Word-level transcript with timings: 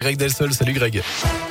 Greg 0.00 0.16
Delsol, 0.16 0.54
salut 0.54 0.72
Greg. 0.72 1.49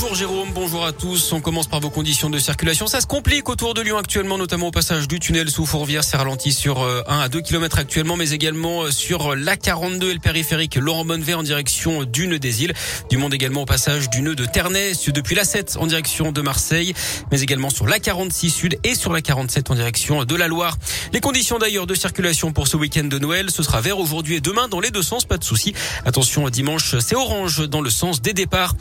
Bonjour 0.00 0.16
Jérôme, 0.16 0.48
bonjour 0.54 0.86
à 0.86 0.92
tous. 0.92 1.30
On 1.34 1.42
commence 1.42 1.66
par 1.66 1.78
vos 1.80 1.90
conditions 1.90 2.30
de 2.30 2.38
circulation. 2.38 2.86
Ça 2.86 3.02
se 3.02 3.06
complique 3.06 3.50
autour 3.50 3.74
de 3.74 3.82
Lyon 3.82 3.98
actuellement, 3.98 4.38
notamment 4.38 4.68
au 4.68 4.70
passage 4.70 5.06
du 5.06 5.20
tunnel 5.20 5.50
sous 5.50 5.66
Fourvière. 5.66 6.04
C'est 6.04 6.16
ralenti 6.16 6.54
sur 6.54 6.80
1 6.80 6.86
euh, 6.86 7.02
à 7.06 7.28
2 7.28 7.42
km 7.42 7.78
actuellement, 7.78 8.16
mais 8.16 8.30
également 8.30 8.84
euh, 8.84 8.90
sur 8.90 9.36
l'A42 9.36 10.08
et 10.08 10.14
le 10.14 10.18
périphérique 10.18 10.76
Laurent 10.76 11.04
Bonnevet 11.04 11.34
en 11.34 11.42
direction 11.42 12.04
du 12.04 12.28
nœud 12.28 12.38
des 12.38 12.64
îles. 12.64 12.72
Du 13.10 13.18
monde 13.18 13.34
également 13.34 13.62
au 13.62 13.66
passage 13.66 14.08
du 14.08 14.22
nœud 14.22 14.34
de 14.34 14.46
Ternay, 14.46 14.92
depuis 15.08 15.34
la 15.34 15.44
7 15.44 15.76
en 15.78 15.86
direction 15.86 16.32
de 16.32 16.40
Marseille, 16.40 16.94
mais 17.30 17.42
également 17.42 17.68
sur 17.68 17.86
l'A46 17.86 18.48
Sud 18.48 18.78
et 18.82 18.94
sur 18.94 19.12
la 19.12 19.20
47 19.20 19.70
en 19.70 19.74
direction 19.74 20.24
de 20.24 20.34
la 20.34 20.48
Loire. 20.48 20.78
Les 21.12 21.20
conditions 21.20 21.58
d'ailleurs 21.58 21.86
de 21.86 21.94
circulation 21.94 22.52
pour 22.52 22.68
ce 22.68 22.78
week-end 22.78 23.04
de 23.04 23.18
Noël, 23.18 23.50
ce 23.50 23.62
sera 23.62 23.82
vert 23.82 23.98
aujourd'hui 23.98 24.36
et 24.36 24.40
demain 24.40 24.66
dans 24.66 24.80
les 24.80 24.90
deux 24.90 25.02
sens, 25.02 25.26
pas 25.26 25.36
de 25.36 25.44
souci. 25.44 25.74
Attention, 26.06 26.48
dimanche, 26.48 26.94
c'est 27.00 27.16
orange 27.16 27.68
dans 27.68 27.82
le 27.82 27.90
sens 27.90 28.22
des 28.22 28.32
départs. 28.32 28.74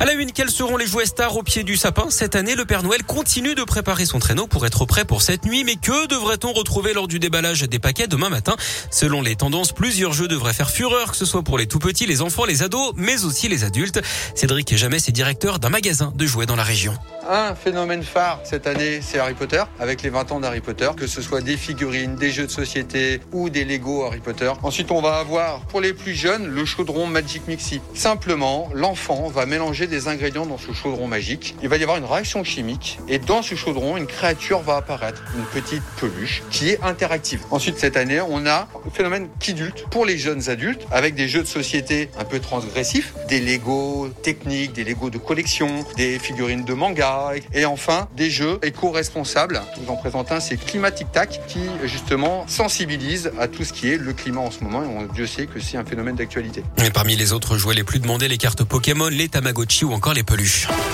À 0.00 0.04
la 0.04 0.14
une, 0.14 0.32
seront 0.64 0.76
les 0.78 0.86
jouets 0.86 1.04
stars 1.04 1.36
au 1.36 1.42
pied 1.42 1.62
du 1.62 1.76
sapin 1.76 2.08
Cette 2.08 2.34
année, 2.36 2.54
le 2.54 2.64
Père 2.64 2.82
Noël 2.82 3.02
continue 3.02 3.54
de 3.54 3.64
préparer 3.64 4.06
son 4.06 4.18
traîneau 4.18 4.46
pour 4.46 4.64
être 4.64 4.86
prêt 4.86 5.04
pour 5.04 5.20
cette 5.20 5.44
nuit. 5.44 5.62
Mais 5.62 5.76
que 5.76 6.06
devrait-on 6.06 6.54
retrouver 6.54 6.94
lors 6.94 7.06
du 7.06 7.18
déballage 7.18 7.64
des 7.64 7.78
paquets 7.78 8.06
demain 8.06 8.30
matin? 8.30 8.56
Selon 8.90 9.20
les 9.20 9.36
tendances, 9.36 9.72
plusieurs 9.72 10.14
jeux 10.14 10.26
devraient 10.26 10.54
faire 10.54 10.70
fureur, 10.70 11.10
que 11.10 11.18
ce 11.18 11.26
soit 11.26 11.42
pour 11.42 11.58
les 11.58 11.66
tout 11.66 11.80
petits, 11.80 12.06
les 12.06 12.22
enfants, 12.22 12.46
les 12.46 12.62
ados, 12.62 12.94
mais 12.96 13.26
aussi 13.26 13.48
les 13.48 13.62
adultes. 13.62 14.00
Cédric 14.34 14.74
Jamais 14.74 14.96
est 14.96 15.10
directeur 15.10 15.58
d'un 15.58 15.68
magasin 15.68 16.14
de 16.14 16.24
jouets 16.24 16.46
dans 16.46 16.56
la 16.56 16.62
région. 16.62 16.94
Un 17.28 17.54
phénomène 17.54 18.02
phare 18.02 18.40
cette 18.44 18.66
année, 18.66 19.00
c'est 19.02 19.18
Harry 19.18 19.34
Potter, 19.34 19.62
avec 19.80 20.02
les 20.02 20.10
20 20.10 20.32
ans 20.32 20.40
d'Harry 20.40 20.60
Potter, 20.60 20.90
que 20.96 21.06
ce 21.06 21.22
soit 21.22 21.40
des 21.40 21.56
figurines, 21.56 22.16
des 22.16 22.30
jeux 22.30 22.46
de 22.46 22.50
société 22.50 23.20
ou 23.32 23.50
des 23.50 23.64
Lego 23.64 24.04
Harry 24.04 24.20
Potter. 24.20 24.52
Ensuite, 24.62 24.90
on 24.90 25.00
va 25.00 25.16
avoir 25.18 25.60
pour 25.60 25.80
les 25.80 25.92
plus 25.92 26.14
jeunes 26.14 26.46
le 26.46 26.64
chaudron 26.64 27.06
Magic 27.06 27.48
Mixi. 27.48 27.80
Simplement, 27.94 28.70
l'enfant 28.74 29.28
va 29.28 29.46
mélanger 29.46 29.86
des 29.86 30.08
ingrédients 30.08 30.46
dans 30.46 30.53
ce 30.58 30.72
chaudron 30.72 31.06
magique. 31.06 31.54
Il 31.62 31.68
va 31.68 31.76
y 31.76 31.82
avoir 31.82 31.98
une 31.98 32.04
réaction 32.04 32.44
chimique 32.44 32.98
et 33.08 33.18
dans 33.18 33.42
ce 33.42 33.54
chaudron, 33.54 33.96
une 33.96 34.06
créature 34.06 34.60
va 34.60 34.76
apparaître, 34.76 35.22
une 35.36 35.44
petite 35.44 35.82
peluche 36.00 36.42
qui 36.50 36.70
est 36.70 36.82
interactive. 36.82 37.40
Ensuite, 37.50 37.78
cette 37.78 37.96
année, 37.96 38.20
on 38.20 38.46
a 38.46 38.68
le 38.84 38.90
phénomène 38.90 39.28
Kidulte 39.40 39.84
pour 39.90 40.04
les 40.06 40.18
jeunes 40.18 40.48
adultes 40.48 40.86
avec 40.90 41.14
des 41.14 41.28
jeux 41.28 41.42
de 41.42 41.48
société 41.48 42.10
un 42.18 42.24
peu 42.24 42.40
transgressifs, 42.40 43.14
des 43.28 43.40
Lego 43.40 44.08
techniques, 44.22 44.72
des 44.72 44.84
Lego 44.84 45.10
de 45.10 45.18
collection, 45.18 45.84
des 45.96 46.18
figurines 46.18 46.64
de 46.64 46.74
manga 46.74 47.32
et 47.52 47.64
enfin, 47.64 48.08
des 48.16 48.30
jeux 48.30 48.58
éco-responsables. 48.62 49.60
Je 49.76 49.80
vous 49.80 49.90
en 49.90 49.96
présente 49.96 50.32
un, 50.32 50.40
c'est 50.40 50.56
Climatic 50.56 51.10
Tac, 51.12 51.40
qui 51.46 51.60
justement 51.84 52.46
sensibilise 52.48 53.32
à 53.38 53.48
tout 53.48 53.64
ce 53.64 53.72
qui 53.72 53.90
est 53.90 53.98
le 53.98 54.12
climat 54.12 54.40
en 54.40 54.50
ce 54.50 54.62
moment. 54.62 54.82
Et 54.82 55.14
Dieu 55.14 55.26
sait 55.26 55.46
que 55.46 55.60
c'est 55.60 55.76
un 55.76 55.84
phénomène 55.84 56.16
d'actualité. 56.16 56.62
Et 56.84 56.90
parmi 56.90 57.16
les 57.16 57.32
autres 57.32 57.56
jouets 57.56 57.74
les 57.74 57.84
plus 57.84 58.00
demandés, 58.00 58.28
les 58.28 58.38
cartes 58.38 58.64
Pokémon, 58.64 59.08
les 59.08 59.28
Tamagotchi 59.28 59.84
ou 59.84 59.92
encore 59.92 60.14
les 60.14 60.22
peluches. 60.22 60.43
début. 60.44 60.93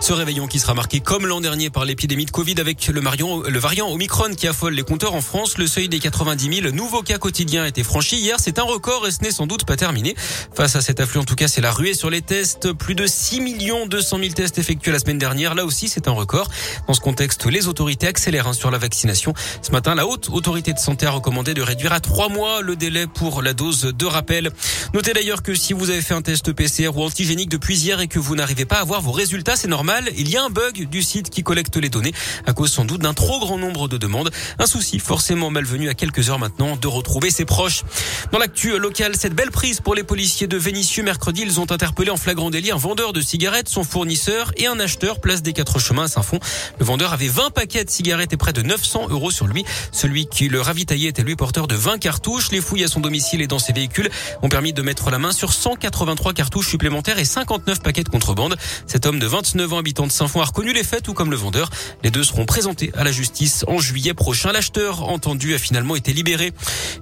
Ce 0.00 0.14
réveillon 0.14 0.46
qui 0.46 0.58
sera 0.58 0.72
marqué 0.72 1.00
comme 1.00 1.26
l'an 1.26 1.42
dernier 1.42 1.68
par 1.68 1.84
l'épidémie 1.84 2.24
de 2.24 2.30
Covid 2.30 2.54
avec 2.58 2.88
le, 2.88 3.02
variant, 3.02 3.42
le 3.42 3.58
variant 3.58 3.90
Omicron 3.90 4.34
qui 4.34 4.48
affole 4.48 4.72
les 4.72 4.82
compteurs 4.82 5.14
en 5.14 5.20
France. 5.20 5.58
Le 5.58 5.66
seuil 5.66 5.90
des 5.90 5.98
90 5.98 6.62
000 6.62 6.74
nouveaux 6.74 7.02
cas 7.02 7.18
quotidiens 7.18 7.64
a 7.64 7.68
été 7.68 7.84
franchi 7.84 8.16
hier. 8.16 8.36
C'est 8.40 8.58
un 8.58 8.62
record 8.62 9.06
et 9.06 9.10
ce 9.10 9.22
n'est 9.22 9.30
sans 9.30 9.46
doute 9.46 9.64
pas 9.64 9.76
terminé. 9.76 10.14
Face 10.54 10.74
à 10.74 10.80
cet 10.80 11.00
afflux, 11.00 11.20
en 11.20 11.24
tout 11.24 11.34
cas, 11.34 11.48
c'est 11.48 11.60
la 11.60 11.70
ruée 11.70 11.92
sur 11.92 12.08
les 12.08 12.22
tests. 12.22 12.72
Plus 12.72 12.94
de 12.94 13.06
6 13.06 13.40
200 13.88 14.18
000 14.18 14.32
tests 14.32 14.58
effectués 14.58 14.90
la 14.90 15.00
semaine 15.00 15.18
dernière. 15.18 15.54
Là 15.54 15.66
aussi, 15.66 15.86
c'est 15.86 16.08
un 16.08 16.12
record. 16.12 16.48
Dans 16.88 16.94
ce 16.94 17.00
contexte, 17.00 17.44
les 17.44 17.68
autorités 17.68 18.06
accélèrent 18.06 18.48
hein, 18.48 18.52
sur 18.54 18.70
la 18.70 18.78
vaccination. 18.78 19.34
Ce 19.60 19.70
matin, 19.70 19.94
la 19.94 20.06
haute 20.06 20.30
autorité 20.30 20.72
de 20.72 20.78
santé 20.78 21.04
a 21.04 21.10
recommandé 21.10 21.52
de 21.52 21.60
réduire 21.60 21.92
à 21.92 22.00
trois 22.00 22.30
mois 22.30 22.62
le 22.62 22.74
délai 22.74 23.06
pour 23.06 23.42
la 23.42 23.52
dose 23.52 23.82
de 23.82 24.06
rappel. 24.06 24.50
Notez 24.94 25.12
d'ailleurs 25.12 25.42
que 25.42 25.54
si 25.54 25.74
vous 25.74 25.90
avez 25.90 26.00
fait 26.00 26.14
un 26.14 26.22
test 26.22 26.52
PCR 26.52 26.88
ou 26.96 27.02
antigénique 27.02 27.50
depuis 27.50 27.78
hier 27.78 28.00
et 28.00 28.08
que 28.08 28.18
vous 28.18 28.34
n'arrivez 28.34 28.64
pas 28.64 28.76
à 28.76 28.80
avoir 28.80 29.02
vos 29.02 29.12
résultats, 29.12 29.56
c'est 29.56 29.68
normal 29.68 29.89
il 30.16 30.28
y 30.28 30.36
a 30.36 30.44
un 30.44 30.50
bug 30.50 30.88
du 30.88 31.02
site 31.02 31.30
qui 31.30 31.42
collecte 31.42 31.76
les 31.76 31.88
données 31.88 32.12
à 32.46 32.52
cause 32.52 32.70
sans 32.70 32.84
doute 32.84 33.00
d'un 33.00 33.14
trop 33.14 33.40
grand 33.40 33.58
nombre 33.58 33.88
de 33.88 33.96
demandes. 33.96 34.30
Un 34.58 34.66
souci 34.66 34.98
forcément 34.98 35.50
malvenu 35.50 35.88
à 35.88 35.94
quelques 35.94 36.30
heures 36.30 36.38
maintenant 36.38 36.76
de 36.76 36.86
retrouver 36.86 37.30
ses 37.30 37.44
proches. 37.44 37.82
Dans 38.32 38.38
l'actu 38.38 38.78
local, 38.78 39.14
cette 39.16 39.34
belle 39.34 39.50
prise 39.50 39.80
pour 39.80 39.94
les 39.94 40.04
policiers 40.04 40.46
de 40.46 40.56
Vénissieux 40.56 41.02
mercredi, 41.02 41.42
ils 41.42 41.60
ont 41.60 41.70
interpellé 41.70 42.10
en 42.10 42.16
flagrant 42.16 42.50
délit 42.50 42.70
un 42.70 42.76
vendeur 42.76 43.12
de 43.12 43.20
cigarettes, 43.20 43.68
son 43.68 43.84
fournisseur 43.84 44.52
et 44.56 44.66
un 44.66 44.78
acheteur 44.78 45.20
place 45.20 45.42
des 45.42 45.52
Quatre 45.52 45.78
Chemins 45.78 46.04
à 46.04 46.08
Saint-Fond. 46.08 46.38
Le 46.78 46.84
vendeur 46.84 47.12
avait 47.12 47.28
20 47.28 47.50
paquets 47.50 47.84
de 47.84 47.90
cigarettes 47.90 48.32
et 48.32 48.36
près 48.36 48.52
de 48.52 48.62
900 48.62 49.08
euros 49.10 49.30
sur 49.30 49.46
lui. 49.46 49.64
Celui 49.92 50.26
qui 50.26 50.48
le 50.48 50.60
ravitaillait 50.60 51.08
était 51.08 51.22
lui 51.22 51.36
porteur 51.36 51.66
de 51.66 51.74
20 51.74 51.98
cartouches. 51.98 52.50
Les 52.52 52.60
fouilles 52.60 52.84
à 52.84 52.88
son 52.88 53.00
domicile 53.00 53.40
et 53.40 53.46
dans 53.46 53.58
ses 53.58 53.72
véhicules 53.72 54.10
ont 54.42 54.48
permis 54.48 54.72
de 54.72 54.82
mettre 54.82 55.10
la 55.10 55.18
main 55.18 55.32
sur 55.32 55.52
183 55.52 56.32
cartouches 56.32 56.68
supplémentaires 56.68 57.18
et 57.18 57.24
59 57.24 57.80
paquets 57.80 58.04
de 58.04 58.08
contrebande. 58.08 58.56
Cet 58.86 59.06
homme 59.06 59.18
de 59.18 59.26
29 59.26 59.72
ans 59.72 59.79
habitant 59.80 60.06
de 60.06 60.12
Saint-Fond 60.12 60.40
a 60.40 60.44
reconnu 60.44 60.72
les 60.72 60.84
faits, 60.84 61.02
tout 61.02 61.14
comme 61.14 61.30
le 61.30 61.36
vendeur. 61.36 61.70
Les 62.04 62.10
deux 62.10 62.22
seront 62.22 62.46
présentés 62.46 62.92
à 62.94 63.04
la 63.04 63.12
justice 63.12 63.64
en 63.66 63.78
juillet 63.78 64.14
prochain. 64.14 64.52
L'acheteur, 64.52 65.08
entendu, 65.08 65.54
a 65.54 65.58
finalement 65.58 65.96
été 65.96 66.12
libéré. 66.12 66.52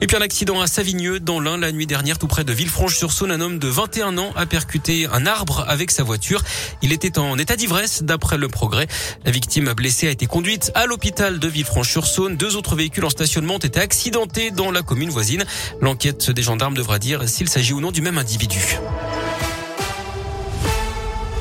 Et 0.01 0.07
puis 0.07 0.17
un 0.17 0.21
accident 0.21 0.61
à 0.61 0.67
Savigneux, 0.67 1.21
dans 1.21 1.41
l'Ain, 1.41 1.59
la 1.59 1.73
nuit 1.73 1.87
dernière, 1.87 2.19
tout 2.19 2.27
près 2.27 2.45
de 2.45 2.53
Villefranche-sur-Saône. 2.53 3.31
Un 3.31 3.41
homme 3.41 3.59
de 3.59 3.69
21 3.69 4.17
ans 4.19 4.33
a 4.37 4.47
percuté 4.47 5.07
un 5.13 5.27
arbre 5.27 5.65
avec 5.69 5.91
sa 5.91 6.03
voiture. 6.03 6.43
Il 6.83 6.93
était 6.93 7.19
en 7.19 7.37
état 7.39 7.57
d'ivresse, 7.57 8.03
d'après 8.03 8.39
le 8.39 8.49
progrès. 8.49 8.87
La 9.25 9.31
victime 9.31 9.73
blessée 9.73 10.09
a 10.09 10.11
été 10.11 10.27
conduite 10.27 10.73
à 10.75 10.87
l'hôpital 10.87 11.39
de 11.39 11.49
Villefranche-sur-Saône. 11.49 12.37
Deux 12.37 12.57
autres 12.57 12.77
véhicules 12.77 13.05
en 13.05 13.11
stationnement 13.11 13.57
ont 13.57 13.59
été 13.59 13.81
accidentés 13.81 14.51
dans 14.51 14.71
la 14.71 14.83
commune 14.83 15.11
voisine. 15.11 15.45
L'enquête 15.81 16.31
des 16.31 16.43
gendarmes 16.43 16.75
devra 16.75 16.99
dire 16.99 17.29
s'il 17.29 17.49
s'agit 17.49 17.73
ou 17.73 17.81
non 17.81 17.91
du 17.91 18.03
même 18.03 18.19
individu. 18.19 18.79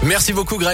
Merci 0.04 0.32
beaucoup, 0.32 0.58
Greg. 0.58 0.66